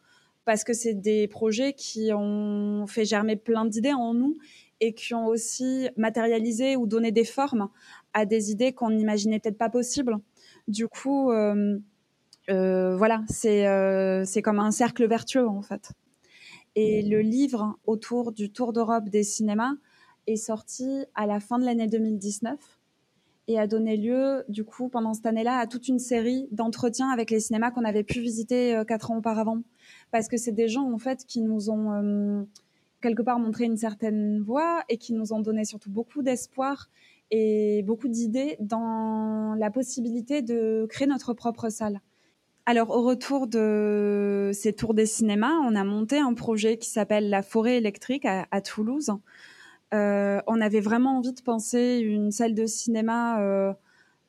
parce 0.45 0.65
que 0.65 0.73
c'est 0.73 0.95
des 0.95 1.29
projets 1.29 1.73
qui 1.73 2.11
ont 2.13 2.87
fait 2.87 3.05
germer 3.05 3.37
plein 3.37 3.65
d'idées 3.65 3.93
en 3.93 4.15
nous 4.15 4.37
et 4.81 4.93
qui 4.93 5.15
ont 5.15 5.27
aussi 5.27 5.89
matérialisé 5.97 6.77
ou 6.77 6.87
donné 6.87 7.13
des 7.13 7.25
formes 7.25 7.69
à 8.13 8.27
des 8.27 8.51
idées 8.51 8.73
qu'on 8.73 8.91
n'imaginait 8.91 9.39
peut-être 9.39 9.59
pas 9.59 9.71
possibles. 9.71 10.19
Du 10.69 10.89
coup, 10.89 11.31
euh, 11.31 11.79
euh, 12.51 12.97
voilà, 12.97 13.23
c'est 13.29 13.65
c'est 14.27 14.43
comme 14.43 14.59
un 14.59 14.71
cercle 14.71 15.07
vertueux 15.07 15.49
en 15.49 15.63
fait. 15.63 15.93
Et 16.75 17.03
le 17.03 17.21
livre 17.21 17.79
autour 17.87 18.33
du 18.33 18.51
Tour 18.51 18.73
d'Europe 18.73 19.09
des 19.09 19.23
cinémas 19.23 19.75
est 20.27 20.37
sorti 20.37 21.05
à 21.15 21.27
la 21.27 21.41
fin 21.41 21.59
de 21.59 21.65
l'année 21.65 21.87
2019 21.87 22.59
et 23.47 23.59
a 23.59 23.67
donné 23.67 23.97
lieu, 23.97 24.45
du 24.49 24.65
coup, 24.65 24.89
pendant 24.89 25.15
cette 25.15 25.27
année-là, 25.27 25.59
à 25.59 25.67
toute 25.67 25.89
une 25.89 25.99
série 25.99 26.49
d'entretiens 26.51 27.11
avec 27.11 27.31
les 27.31 27.41
cinémas 27.41 27.71
qu'on 27.71 27.85
avait 27.85 28.05
pu 28.05 28.21
visiter 28.21 28.75
euh, 28.75 28.85
quatre 28.85 29.11
ans 29.11 29.19
auparavant. 29.19 29.59
Parce 30.11 30.29
que 30.29 30.37
c'est 30.37 30.53
des 30.53 30.69
gens, 30.69 30.91
en 30.91 30.99
fait, 30.99 31.25
qui 31.27 31.43
nous 31.43 31.71
ont 31.71 31.93
euh, 31.93 32.43
quelque 33.01 33.23
part 33.23 33.39
montré 33.39 33.65
une 33.65 33.77
certaine 33.77 34.41
voie 34.41 34.83
et 34.89 34.97
qui 34.97 35.13
nous 35.13 35.33
ont 35.33 35.41
donné 35.41 35.65
surtout 35.65 35.91
beaucoup 35.91 36.23
d'espoir 36.23 36.89
et 37.31 37.83
beaucoup 37.83 38.09
d'idées 38.09 38.57
dans 38.61 39.55
la 39.59 39.71
possibilité 39.71 40.41
de 40.41 40.87
créer 40.89 41.07
notre 41.07 41.35
propre 41.35 41.69
salle. 41.69 42.01
Alors, 42.67 42.91
au 42.91 43.03
retour 43.03 43.47
de 43.47 44.51
ces 44.55 44.73
tours 44.73 44.95
des 44.95 45.05
cinémas, 45.05 45.53
on 45.65 45.75
a 45.75 45.85
monté 45.85 46.19
un 46.19 46.33
projet 46.33 46.79
qui 46.79 46.89
s'appelle 46.89 47.29
La 47.29 47.43
Forêt 47.43 47.77
électrique 47.77 48.25
à, 48.25 48.61
Toulouse. 48.63 49.11
Euh, 49.93 50.41
on 50.47 50.61
avait 50.61 50.81
vraiment 50.81 51.19
envie 51.19 51.33
de 51.33 51.43
penser 51.43 51.99
une 51.99 52.31
salle 52.31 52.55
de 52.55 52.67
cinéma 52.67 53.41
euh, 53.41 53.73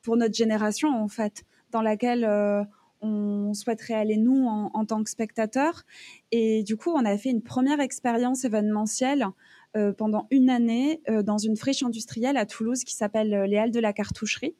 pour 0.02 0.16
notre 0.16 0.34
génération, 0.34 0.88
en 0.88 1.08
fait, 1.08 1.44
dans 1.72 1.82
laquelle 1.82 2.24
euh, 2.24 2.62
on 3.00 3.54
souhaiterait 3.54 3.94
aller, 3.94 4.16
nous, 4.16 4.46
en, 4.46 4.84
tant 4.84 5.02
que 5.02 5.10
spectateurs. 5.10 5.84
Et 6.32 6.62
du 6.62 6.76
coup, 6.76 6.90
on 6.90 7.04
a 7.04 7.16
fait 7.18 7.30
une 7.30 7.42
première 7.42 7.80
expérience 7.80 8.44
événementielle 8.44 9.26
pendant 9.98 10.26
une 10.30 10.48
année 10.48 11.02
dans 11.24 11.36
une 11.36 11.54
friche 11.54 11.82
industrielle 11.82 12.38
à 12.38 12.46
Toulouse 12.46 12.82
qui 12.82 12.94
s'appelle 12.94 13.42
les 13.42 13.58
Halles 13.58 13.72
de 13.72 13.78
la 13.78 13.92
Cartoucherie. 13.92 14.56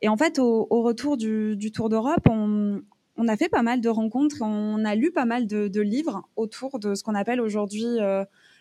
Et 0.00 0.08
en 0.08 0.16
fait, 0.16 0.38
au, 0.38 0.64
retour 0.70 1.18
du, 1.18 1.70
Tour 1.70 1.90
d'Europe, 1.90 2.26
on, 2.30 3.28
a 3.28 3.36
fait 3.36 3.50
pas 3.50 3.62
mal 3.62 3.82
de 3.82 3.90
rencontres, 3.90 4.38
on 4.40 4.82
a 4.86 4.94
lu 4.94 5.12
pas 5.12 5.26
mal 5.26 5.46
de, 5.46 5.80
livres 5.80 6.26
autour 6.34 6.78
de 6.78 6.94
ce 6.94 7.02
qu'on 7.02 7.14
appelle 7.14 7.42
aujourd'hui 7.42 7.98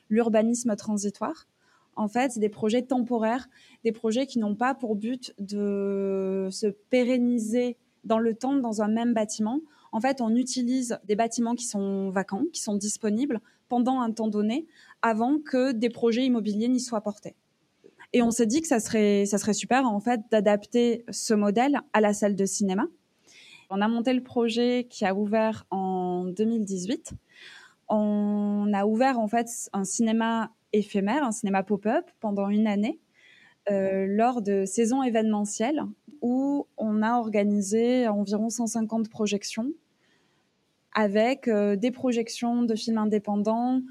l'urbanisme 0.09 0.75
transitoire. 0.75 1.47
En 1.97 2.07
fait, 2.07 2.31
c'est 2.31 2.39
des 2.39 2.49
projets 2.49 2.83
temporaires, 2.83 3.49
des 3.83 3.91
projets 3.91 4.25
qui 4.25 4.39
n'ont 4.39 4.55
pas 4.55 4.73
pour 4.73 4.95
but 4.95 5.33
de 5.39 6.47
se 6.51 6.67
pérenniser 6.67 7.77
dans 8.03 8.19
le 8.19 8.33
temps 8.33 8.55
dans 8.55 8.81
un 8.81 8.87
même 8.87 9.13
bâtiment. 9.13 9.59
En 9.91 9.99
fait, 9.99 10.21
on 10.21 10.35
utilise 10.35 10.99
des 11.05 11.15
bâtiments 11.15 11.55
qui 11.55 11.65
sont 11.65 12.09
vacants, 12.09 12.43
qui 12.53 12.61
sont 12.61 12.75
disponibles 12.75 13.41
pendant 13.67 13.99
un 13.99 14.11
temps 14.11 14.29
donné, 14.29 14.65
avant 15.01 15.39
que 15.39 15.71
des 15.73 15.89
projets 15.89 16.23
immobiliers 16.23 16.69
n'y 16.69 16.79
soient 16.79 17.01
portés. 17.01 17.35
Et 18.13 18.21
on 18.21 18.31
s'est 18.31 18.45
dit 18.45 18.61
que 18.61 18.67
ça 18.67 18.79
serait, 18.79 19.25
ça 19.25 19.37
serait 19.37 19.53
super 19.53 19.85
en 19.85 19.99
fait 19.99 20.21
d'adapter 20.31 21.03
ce 21.09 21.33
modèle 21.33 21.81
à 21.91 21.99
la 21.99 22.13
salle 22.13 22.35
de 22.35 22.45
cinéma 22.45 22.87
on 23.69 23.81
a 23.81 23.87
monté 23.87 24.13
le 24.13 24.23
projet 24.23 24.87
qui 24.89 25.05
a 25.05 25.13
ouvert 25.13 25.65
en 25.71 26.25
2018. 26.25 27.13
On 27.89 28.71
a 28.73 28.85
ouvert 28.85 29.19
en 29.19 29.27
fait 29.27 29.47
un 29.73 29.83
cinéma 29.83 30.51
éphémère, 30.73 31.23
un 31.23 31.31
cinéma 31.31 31.63
pop-up 31.63 32.05
pendant 32.19 32.49
une 32.49 32.67
année 32.67 32.99
euh, 33.71 34.05
lors 34.07 34.41
de 34.41 34.65
saisons 34.65 35.03
événementielles 35.03 35.81
où 36.21 36.67
on 36.77 37.01
a 37.01 37.17
organisé 37.17 38.07
environ 38.07 38.49
150 38.49 39.09
projections 39.09 39.71
avec 40.93 41.47
euh, 41.47 41.75
des 41.75 41.91
projections 41.91 42.63
de 42.63 42.75
films 42.75 42.97
indépendants, 42.97 43.81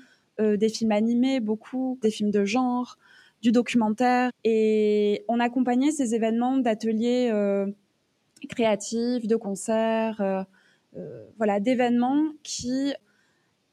euh, 0.40 0.56
des 0.56 0.68
films 0.68 0.92
animés, 0.92 1.40
beaucoup, 1.40 1.98
des 2.02 2.10
films 2.10 2.30
de 2.30 2.44
genre, 2.44 2.98
du 3.42 3.52
documentaire. 3.52 4.30
Et 4.44 5.24
on 5.28 5.38
accompagnait 5.38 5.92
ces 5.92 6.14
événements 6.14 6.56
d'ateliers 6.56 7.30
créatifs, 8.48 9.26
de 9.26 9.36
concerts, 9.36 10.20
euh, 10.20 10.42
euh, 10.96 11.26
voilà, 11.36 11.60
d'événements 11.60 12.24
qui 12.42 12.92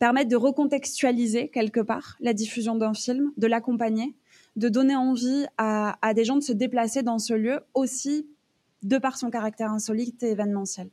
permettent 0.03 0.27
de 0.27 0.35
recontextualiser 0.35 1.47
quelque 1.47 1.79
part 1.79 2.17
la 2.19 2.33
diffusion 2.33 2.75
d'un 2.75 2.93
film, 2.93 3.31
de 3.37 3.47
l'accompagner, 3.47 4.13
de 4.57 4.67
donner 4.67 4.97
envie 4.97 5.45
à, 5.57 5.95
des 6.13 6.25
gens 6.25 6.35
de 6.35 6.43
se 6.43 6.51
déplacer 6.51 7.03
dans 7.03 7.19
ce 7.19 7.33
lieu 7.33 7.61
aussi 7.73 8.27
de 8.81 8.97
par 8.97 9.15
son 9.15 9.29
caractère 9.29 9.71
insolite 9.71 10.21
et 10.21 10.31
événementiel. 10.31 10.89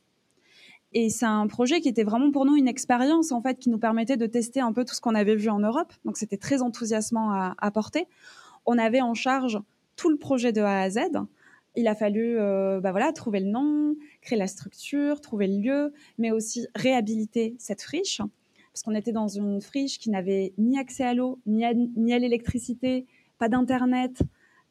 Et 0.93 1.11
c'est 1.11 1.27
un 1.27 1.49
projet 1.49 1.81
qui 1.81 1.89
était 1.89 2.05
vraiment 2.05 2.31
pour 2.31 2.47
nous 2.47 2.55
une 2.55 2.69
expérience 2.69 3.33
en 3.33 3.43
fait 3.43 3.59
qui 3.59 3.69
nous 3.69 3.81
permettait 3.81 4.17
de 4.17 4.27
tester 4.27 4.61
un 4.61 4.73
peu 4.73 4.85
tout 4.85 4.95
ce 4.95 5.01
qu'on 5.01 5.17
avait 5.17 5.35
vu 5.35 5.49
en 5.49 5.59
Europe. 5.59 5.93
Donc 6.05 6.17
c'était 6.17 6.37
très 6.37 6.63
enthousiasmant 6.63 7.33
à, 7.33 7.57
à 7.59 7.71
porter. 7.73 8.07
On 8.65 8.79
avait 8.79 9.01
en 9.01 9.15
charge 9.15 9.59
tout 9.97 10.09
le 10.09 10.19
projet 10.19 10.53
de 10.53 10.61
A 10.61 10.83
à 10.83 10.89
Z 10.89 11.01
il 11.77 11.89
a 11.89 11.95
fallu 11.95 12.39
euh, 12.39 12.81
bah 12.81 12.91
voilà, 12.91 13.13
trouver 13.13 13.41
le 13.41 13.47
nom, 13.47 13.97
créer 14.23 14.39
la 14.39 14.47
structure, 14.47 15.21
trouver 15.21 15.47
le 15.47 15.59
lieu, 15.59 15.93
mais 16.19 16.31
aussi 16.31 16.67
réhabiliter 16.75 17.55
cette 17.59 17.83
friche, 17.83 18.21
parce 18.73 18.83
qu'on 18.83 18.95
était 18.95 19.13
dans 19.13 19.29
une 19.29 19.61
friche 19.61 19.99
qui 19.99 20.11
n'avait 20.11 20.53
ni 20.59 20.79
accès 20.79 21.05
à 21.05 21.15
l'eau, 21.15 21.39
ni 21.47 21.65
à, 21.65 22.19
l'électricité, 22.19 23.07
pas 23.39 23.49
d'internet. 23.49 24.23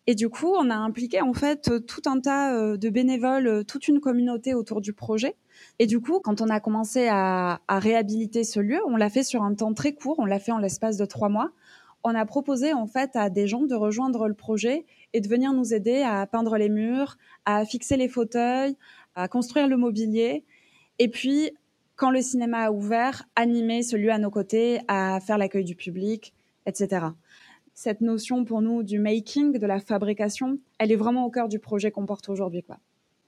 Et 0.07 0.15
du 0.15 0.29
coup, 0.29 0.47
on 0.47 0.69
a 0.69 0.75
impliqué 0.75 1.21
en 1.21 1.33
fait 1.33 1.85
tout 1.85 2.01
un 2.05 2.19
tas 2.19 2.55
euh, 2.55 2.77
de 2.77 2.89
bénévoles, 2.89 3.63
toute 3.65 3.87
une 3.87 3.99
communauté 3.99 4.53
autour 4.53 4.81
du 4.81 4.93
projet. 4.93 5.35
Et 5.77 5.85
du 5.85 5.99
coup, 5.99 6.19
quand 6.23 6.41
on 6.41 6.49
a 6.49 6.59
commencé 6.59 7.07
à, 7.09 7.61
à 7.67 7.79
réhabiliter 7.79 8.43
ce 8.43 8.59
lieu, 8.59 8.79
on 8.87 8.95
l'a 8.95 9.09
fait 9.09 9.23
sur 9.23 9.43
un 9.43 9.53
temps 9.53 9.73
très 9.73 9.93
court, 9.93 10.15
on 10.17 10.25
l'a 10.25 10.39
fait 10.39 10.51
en 10.51 10.57
l'espace 10.57 10.97
de 10.97 11.05
trois 11.05 11.29
mois. 11.29 11.51
On 12.03 12.15
a 12.15 12.25
proposé 12.25 12.73
en 12.73 12.87
fait 12.87 13.15
à 13.15 13.29
des 13.29 13.45
gens 13.45 13.63
de 13.63 13.75
rejoindre 13.75 14.27
le 14.27 14.33
projet 14.33 14.85
et 15.13 15.21
de 15.21 15.27
venir 15.27 15.51
nous 15.53 15.73
aider 15.73 16.01
à 16.01 16.25
peindre 16.25 16.57
les 16.57 16.69
murs, 16.69 17.17
à 17.45 17.65
fixer 17.65 17.97
les 17.97 18.07
fauteuils, 18.07 18.77
à 19.15 19.27
construire 19.27 19.67
le 19.67 19.75
mobilier. 19.75 20.45
Et 20.97 21.09
puis, 21.09 21.51
quand 21.99 22.11
le 22.11 22.21
cinéma 22.21 22.59
a 22.63 22.71
ouvert, 22.71 23.25
animer 23.35 23.83
ce 23.83 23.97
lieu 23.97 24.09
à 24.09 24.17
nos 24.17 24.31
côtés, 24.31 24.79
à 24.87 25.19
faire 25.19 25.37
l'accueil 25.37 25.65
du 25.65 25.75
public, 25.75 26.33
etc. 26.65 27.07
Cette 27.73 27.99
notion 27.99 28.45
pour 28.45 28.61
nous 28.61 28.83
du 28.83 28.99
making, 28.99 29.59
de 29.59 29.67
la 29.67 29.81
fabrication, 29.81 30.59
elle 30.77 30.93
est 30.93 30.95
vraiment 30.95 31.25
au 31.25 31.29
cœur 31.29 31.49
du 31.49 31.59
projet 31.59 31.91
qu'on 31.91 32.05
porte 32.05 32.29
aujourd'hui. 32.29 32.63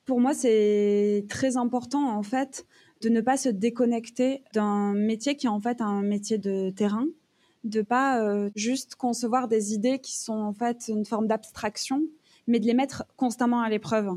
Pour 0.06 0.22
moi, 0.22 0.34
c'est 0.34 1.26
très 1.28 1.58
important 1.58 2.18
en 2.18 2.24
fait 2.24 2.66
de 3.02 3.10
ne 3.10 3.20
pas 3.20 3.36
se 3.36 3.50
déconnecter 3.50 4.42
d'un 4.54 4.94
métier 4.94 5.36
qui 5.36 5.48
est 5.48 5.50
en 5.50 5.60
fait 5.60 5.82
un 5.82 6.02
métier 6.02 6.38
de 6.38 6.70
terrain, 6.70 7.08
de 7.66 7.82
pas 7.82 8.24
euh, 8.24 8.50
juste 8.56 8.96
concevoir 8.96 9.50
des 9.50 9.74
idées 9.74 10.00
qui 10.00 10.18
sont 10.18 10.40
en 10.40 10.54
fait 10.54 10.88
une 10.88 11.06
forme 11.06 11.28
d'abstraction, 11.28 12.04
mais 12.48 12.60
de 12.60 12.68
les 12.68 12.74
mettre 12.74 13.04
constamment 13.18 13.62
à 13.62 13.70
l'épreuve. 13.70 14.12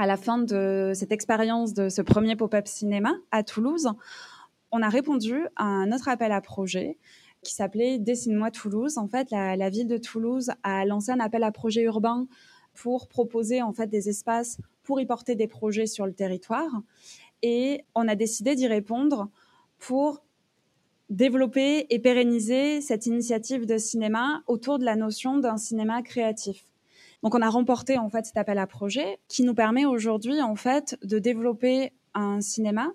À 0.00 0.06
la 0.06 0.16
fin 0.16 0.38
de 0.38 0.92
cette 0.94 1.10
expérience 1.10 1.74
de 1.74 1.88
ce 1.88 2.02
premier 2.02 2.36
pop-up 2.36 2.68
cinéma 2.68 3.16
à 3.32 3.42
Toulouse, 3.42 3.88
on 4.70 4.80
a 4.80 4.88
répondu 4.88 5.44
à 5.56 5.64
un 5.64 5.90
autre 5.90 6.08
appel 6.08 6.30
à 6.30 6.40
projet 6.40 6.98
qui 7.42 7.52
s'appelait 7.52 7.98
Dessine-moi 7.98 8.52
Toulouse. 8.52 8.96
En 8.96 9.08
fait, 9.08 9.32
la, 9.32 9.56
la, 9.56 9.70
ville 9.70 9.88
de 9.88 9.96
Toulouse 9.96 10.52
a 10.62 10.84
lancé 10.84 11.10
un 11.10 11.18
appel 11.18 11.42
à 11.42 11.50
projet 11.50 11.82
urbain 11.82 12.28
pour 12.74 13.08
proposer 13.08 13.60
en 13.60 13.72
fait 13.72 13.88
des 13.88 14.08
espaces 14.08 14.58
pour 14.84 15.00
y 15.00 15.06
porter 15.06 15.34
des 15.34 15.48
projets 15.48 15.86
sur 15.86 16.06
le 16.06 16.12
territoire. 16.12 16.70
Et 17.42 17.84
on 17.96 18.06
a 18.06 18.14
décidé 18.14 18.54
d'y 18.54 18.68
répondre 18.68 19.28
pour 19.78 20.22
développer 21.10 21.92
et 21.92 21.98
pérenniser 21.98 22.80
cette 22.82 23.06
initiative 23.06 23.66
de 23.66 23.78
cinéma 23.78 24.42
autour 24.46 24.78
de 24.78 24.84
la 24.84 24.94
notion 24.94 25.38
d'un 25.38 25.56
cinéma 25.56 26.02
créatif. 26.02 26.64
Donc 27.22 27.34
on 27.34 27.42
a 27.42 27.48
remporté 27.48 27.98
en 27.98 28.08
fait 28.08 28.26
cet 28.26 28.36
appel 28.36 28.58
à 28.58 28.66
projet 28.66 29.18
qui 29.28 29.42
nous 29.42 29.54
permet 29.54 29.84
aujourd'hui 29.84 30.40
en 30.40 30.54
fait 30.54 30.96
de 31.02 31.18
développer 31.18 31.92
un 32.14 32.40
cinéma 32.40 32.92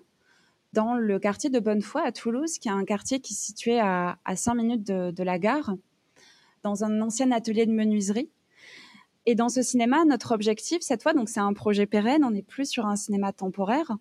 dans 0.72 0.94
le 0.94 1.18
quartier 1.18 1.50
de 1.50 1.60
Bonnefoy 1.60 2.02
à 2.04 2.10
Toulouse, 2.10 2.58
qui 2.58 2.68
est 2.68 2.72
un 2.72 2.84
quartier 2.84 3.20
qui 3.20 3.32
est 3.32 3.36
situé 3.36 3.78
à, 3.78 4.18
à 4.24 4.34
5 4.36 4.54
minutes 4.54 4.84
de, 4.84 5.12
de 5.12 5.22
la 5.22 5.38
gare, 5.38 5.74
dans 6.62 6.82
un 6.82 7.00
ancien 7.00 7.30
atelier 7.30 7.66
de 7.66 7.72
menuiserie. 7.72 8.30
Et 9.26 9.34
dans 9.34 9.48
ce 9.48 9.62
cinéma, 9.62 10.04
notre 10.04 10.32
objectif 10.32 10.78
cette 10.82 11.02
fois, 11.02 11.12
donc 11.12 11.28
c'est 11.28 11.40
un 11.40 11.52
projet 11.52 11.86
pérenne, 11.86 12.24
on 12.24 12.30
n'est 12.30 12.42
plus 12.42 12.68
sur 12.68 12.86
un 12.86 12.96
cinéma 12.96 13.32
temporaire, 13.32 13.96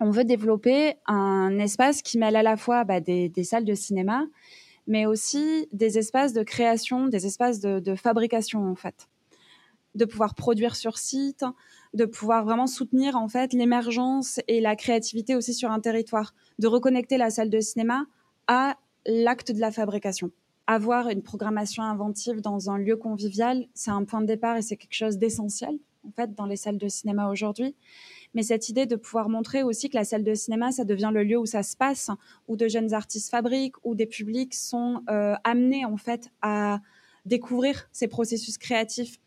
on 0.00 0.10
veut 0.10 0.24
développer 0.24 0.94
un 1.06 1.58
espace 1.58 2.02
qui 2.02 2.18
mêle 2.18 2.36
à 2.36 2.42
la 2.42 2.56
fois 2.56 2.84
bah, 2.84 3.00
des, 3.00 3.30
salles 3.44 3.64
de 3.64 3.74
cinéma, 3.74 4.26
mais 4.86 5.06
aussi 5.06 5.68
des 5.72 5.98
espaces 5.98 6.32
de 6.32 6.42
création, 6.42 7.08
des 7.08 7.26
espaces 7.26 7.60
de, 7.60 7.94
fabrication 7.94 8.68
en 8.68 8.74
fait, 8.74 9.08
de 9.94 10.04
pouvoir 10.04 10.34
produire 10.34 10.76
sur 10.76 10.98
site, 10.98 11.44
de 11.92 12.04
pouvoir 12.04 12.44
vraiment 12.44 12.66
soutenir 12.66 13.16
en 13.16 13.28
fait 13.28 13.52
l'émergence 13.52 14.40
et 14.48 14.60
la 14.60 14.76
créativité 14.76 15.36
aussi 15.36 15.54
sur 15.54 15.70
un 15.70 15.80
territoire, 15.80 16.34
de 16.58 16.66
reconnecter 16.66 17.16
la 17.16 17.30
salle 17.30 17.50
de 17.50 17.60
cinéma 17.60 18.06
à 18.46 18.76
l'acte 19.06 19.52
de 19.52 19.60
la 19.60 19.70
fabrication. 19.70 20.30
Avoir 20.66 21.08
une 21.08 21.22
programmation 21.22 21.82
inventive 21.82 22.40
dans 22.40 22.70
un 22.70 22.78
lieu 22.78 22.96
convivial, 22.96 23.66
c'est 23.74 23.90
un 23.90 24.04
point 24.04 24.20
de 24.20 24.26
départ 24.26 24.56
et 24.56 24.62
c'est 24.62 24.76
quelque 24.76 24.94
chose 24.94 25.18
d'essentiel 25.18 25.78
en 26.06 26.10
fait 26.10 26.34
dans 26.34 26.46
les 26.46 26.56
salles 26.56 26.78
de 26.78 26.88
cinéma 26.88 27.30
aujourd'hui 27.30 27.74
mais 28.34 28.42
cette 28.42 28.68
idée 28.68 28.86
de 28.86 28.96
pouvoir 28.96 29.28
montrer 29.28 29.62
aussi 29.62 29.88
que 29.88 29.96
la 29.96 30.04
salle 30.04 30.24
de 30.24 30.34
cinéma, 30.34 30.72
ça 30.72 30.84
devient 30.84 31.10
le 31.12 31.22
lieu 31.22 31.38
où 31.38 31.46
ça 31.46 31.62
se 31.62 31.76
passe, 31.76 32.10
où 32.48 32.56
de 32.56 32.68
jeunes 32.68 32.92
artistes 32.92 33.30
fabriquent, 33.30 33.76
où 33.84 33.94
des 33.94 34.06
publics 34.06 34.54
sont 34.54 35.02
euh, 35.08 35.34
amenés 35.44 35.84
en 35.84 35.96
fait 35.96 36.30
à 36.42 36.80
découvrir 37.24 37.88
ces 37.92 38.08
processus 38.08 38.58
créatifs. 38.58 39.18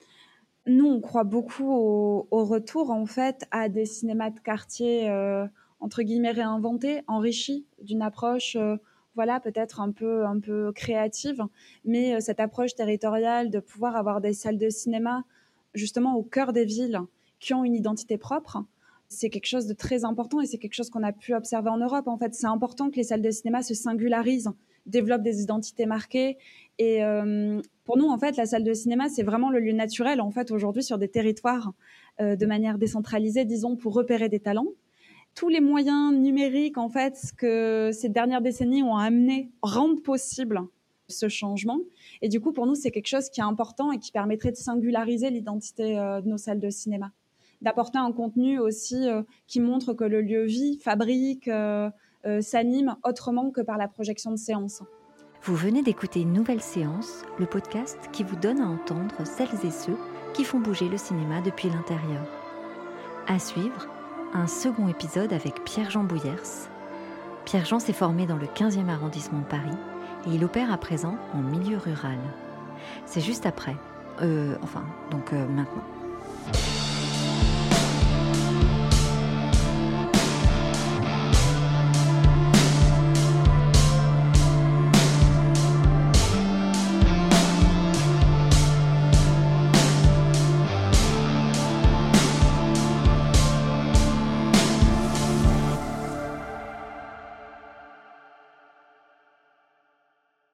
Nous, 0.68 0.86
on 0.86 1.00
croit 1.00 1.24
beaucoup 1.24 1.72
au, 1.72 2.28
retour 2.44 2.92
en 2.92 3.06
fait 3.06 3.46
à 3.52 3.70
des 3.70 3.86
cinémas 3.86 4.32
de 4.32 4.40
quartier 4.40 5.10
euh, 5.10 5.48
entre 5.80 6.04
guillemets 6.04 6.32
réinventés, 6.32 7.04
enrichis 7.08 7.66
d'une 7.82 8.02
approche 8.02 8.58
euh, 8.58 8.76
voilà, 9.16 9.40
peut-être 9.40 9.80
un 9.80 9.92
peu, 9.92 10.26
un 10.26 10.40
peu 10.40 10.72
créative, 10.74 11.42
mais 11.86 12.16
euh, 12.16 12.20
cette 12.20 12.40
approche 12.42 12.76
territoriale 12.76 13.50
de 13.50 13.60
pouvoir 13.60 13.96
avoir 13.96 14.20
des 14.20 14.34
salles 14.34 14.58
de 14.58 14.70
cinéma 14.70 15.24
justement 15.74 16.16
au 16.16 16.24
cœur 16.24 16.52
des 16.52 16.66
villes 16.66 17.00
qui 17.40 17.54
ont 17.54 17.64
une 17.64 17.74
identité 17.74 18.18
propre, 18.18 18.64
c'est 19.08 19.30
quelque 19.30 19.48
chose 19.48 19.68
de 19.68 19.74
très 19.74 20.04
important 20.04 20.42
et 20.42 20.46
c'est 20.46 20.58
quelque 20.58 20.74
chose 20.74 20.90
qu'on 20.90 21.04
a 21.04 21.14
pu 21.14 21.34
observer 21.34 21.70
en 21.70 21.78
Europe. 21.78 22.08
En 22.08 22.18
fait, 22.18 22.36
c'est 22.36 22.48
important 22.48 22.90
que 22.90 22.98
les 22.98 23.06
salles 23.06 23.22
de 23.22 23.32
cinéma 23.32 23.64
se 23.64 23.74
singularisent, 23.74 24.52
développent 24.88 25.24
des 25.24 25.42
identités 25.42 25.86
marquées. 25.86 26.38
Et 26.80 27.04
euh, 27.04 27.62
pour 27.86 27.98
nous, 27.98 28.08
en 28.08 28.18
fait, 28.18 28.38
la 28.38 28.46
salle 28.46 28.64
de 28.64 28.74
cinéma, 28.74 29.10
c'est 29.10 29.24
vraiment 29.24 29.50
le 29.50 29.60
lieu 29.60 29.74
naturel, 29.74 30.22
en 30.22 30.32
fait, 30.32 30.52
aujourd'hui, 30.52 30.84
sur 30.84 30.98
des 30.98 31.08
territoires 31.08 31.74
euh, 32.20 32.36
de 32.36 32.46
manière 32.46 32.78
décentralisée, 32.78 33.46
disons, 33.46 33.76
pour 33.76 33.94
repérer 33.94 34.30
des 34.30 34.40
talents. 34.40 34.68
Tous 35.36 35.50
les 35.50 35.62
moyens 35.62 36.14
numériques, 36.16 36.78
en 36.78 36.90
fait, 36.90 37.18
que 37.38 37.92
ces 37.94 38.10
dernières 38.10 38.42
décennies 38.42 38.84
ont 38.84 38.98
amené 38.98 39.52
rendent 39.62 40.02
possible 40.02 40.62
ce 41.10 41.30
changement. 41.30 41.80
Et 42.22 42.30
du 42.30 42.42
coup, 42.42 42.52
pour 42.52 42.66
nous, 42.66 42.76
c'est 42.76 42.92
quelque 42.92 43.08
chose 43.08 43.30
qui 43.30 43.40
est 43.40 43.46
important 43.46 43.92
et 43.92 44.00
qui 44.00 44.12
permettrait 44.12 44.52
de 44.52 44.58
singulariser 44.58 45.30
l'identité 45.30 45.98
euh, 45.98 46.22
de 46.22 46.28
nos 46.28 46.38
salles 46.38 46.60
de 46.60 46.70
cinéma 46.70 47.12
d'apporter 47.64 47.98
un 47.98 48.12
contenu 48.12 48.60
aussi 48.60 49.08
qui 49.48 49.60
montre 49.60 49.96
que 49.96 50.04
le 50.04 50.22
lieu 50.22 50.44
vit, 50.44 50.78
fabrique, 50.78 51.50
s'anime 52.42 52.96
autrement 53.04 53.52
que 53.52 53.62
par 53.62 53.78
la 53.78 53.88
projection 53.88 54.32
de 54.32 54.38
séance. 54.38 54.84
Vous 55.44 55.56
venez 55.56 55.82
d'écouter 55.82 56.22
une 56.22 56.34
nouvelle 56.34 56.62
séance, 56.62 57.24
le 57.40 57.46
podcast 57.46 57.98
qui 58.12 58.24
vous 58.24 58.36
donne 58.36 58.60
à 58.60 58.68
entendre 58.68 59.16
celles 59.26 59.66
et 59.66 59.72
ceux 59.72 59.98
qui 60.34 60.44
font 60.44 60.60
bouger 60.60 60.90
le 60.90 60.98
cinéma 60.98 61.42
depuis 61.42 61.70
l'intérieur. 61.70 62.26
À 63.28 63.40
suivre, 63.40 63.88
un 64.34 64.48
second 64.48 64.88
épisode 64.88 65.32
avec 65.34 65.64
Pierre-Jean 65.64 66.04
Bouillers. 66.04 66.68
Pierre-Jean 67.46 67.80
s'est 67.80 67.94
formé 67.94 68.26
dans 68.26 68.36
le 68.36 68.48
15e 68.48 68.90
arrondissement 68.90 69.40
de 69.40 69.46
Paris 69.46 69.78
et 70.26 70.32
il 70.32 70.44
opère 70.44 70.72
à 70.72 70.78
présent 70.78 71.16
en 71.34 71.42
milieu 71.42 71.78
rural. 71.78 72.18
C'est 73.06 73.22
juste 73.22 73.46
après. 73.46 73.76
Euh, 74.22 74.56
enfin, 74.62 74.84
donc 75.12 75.32
maintenant. 75.32 75.84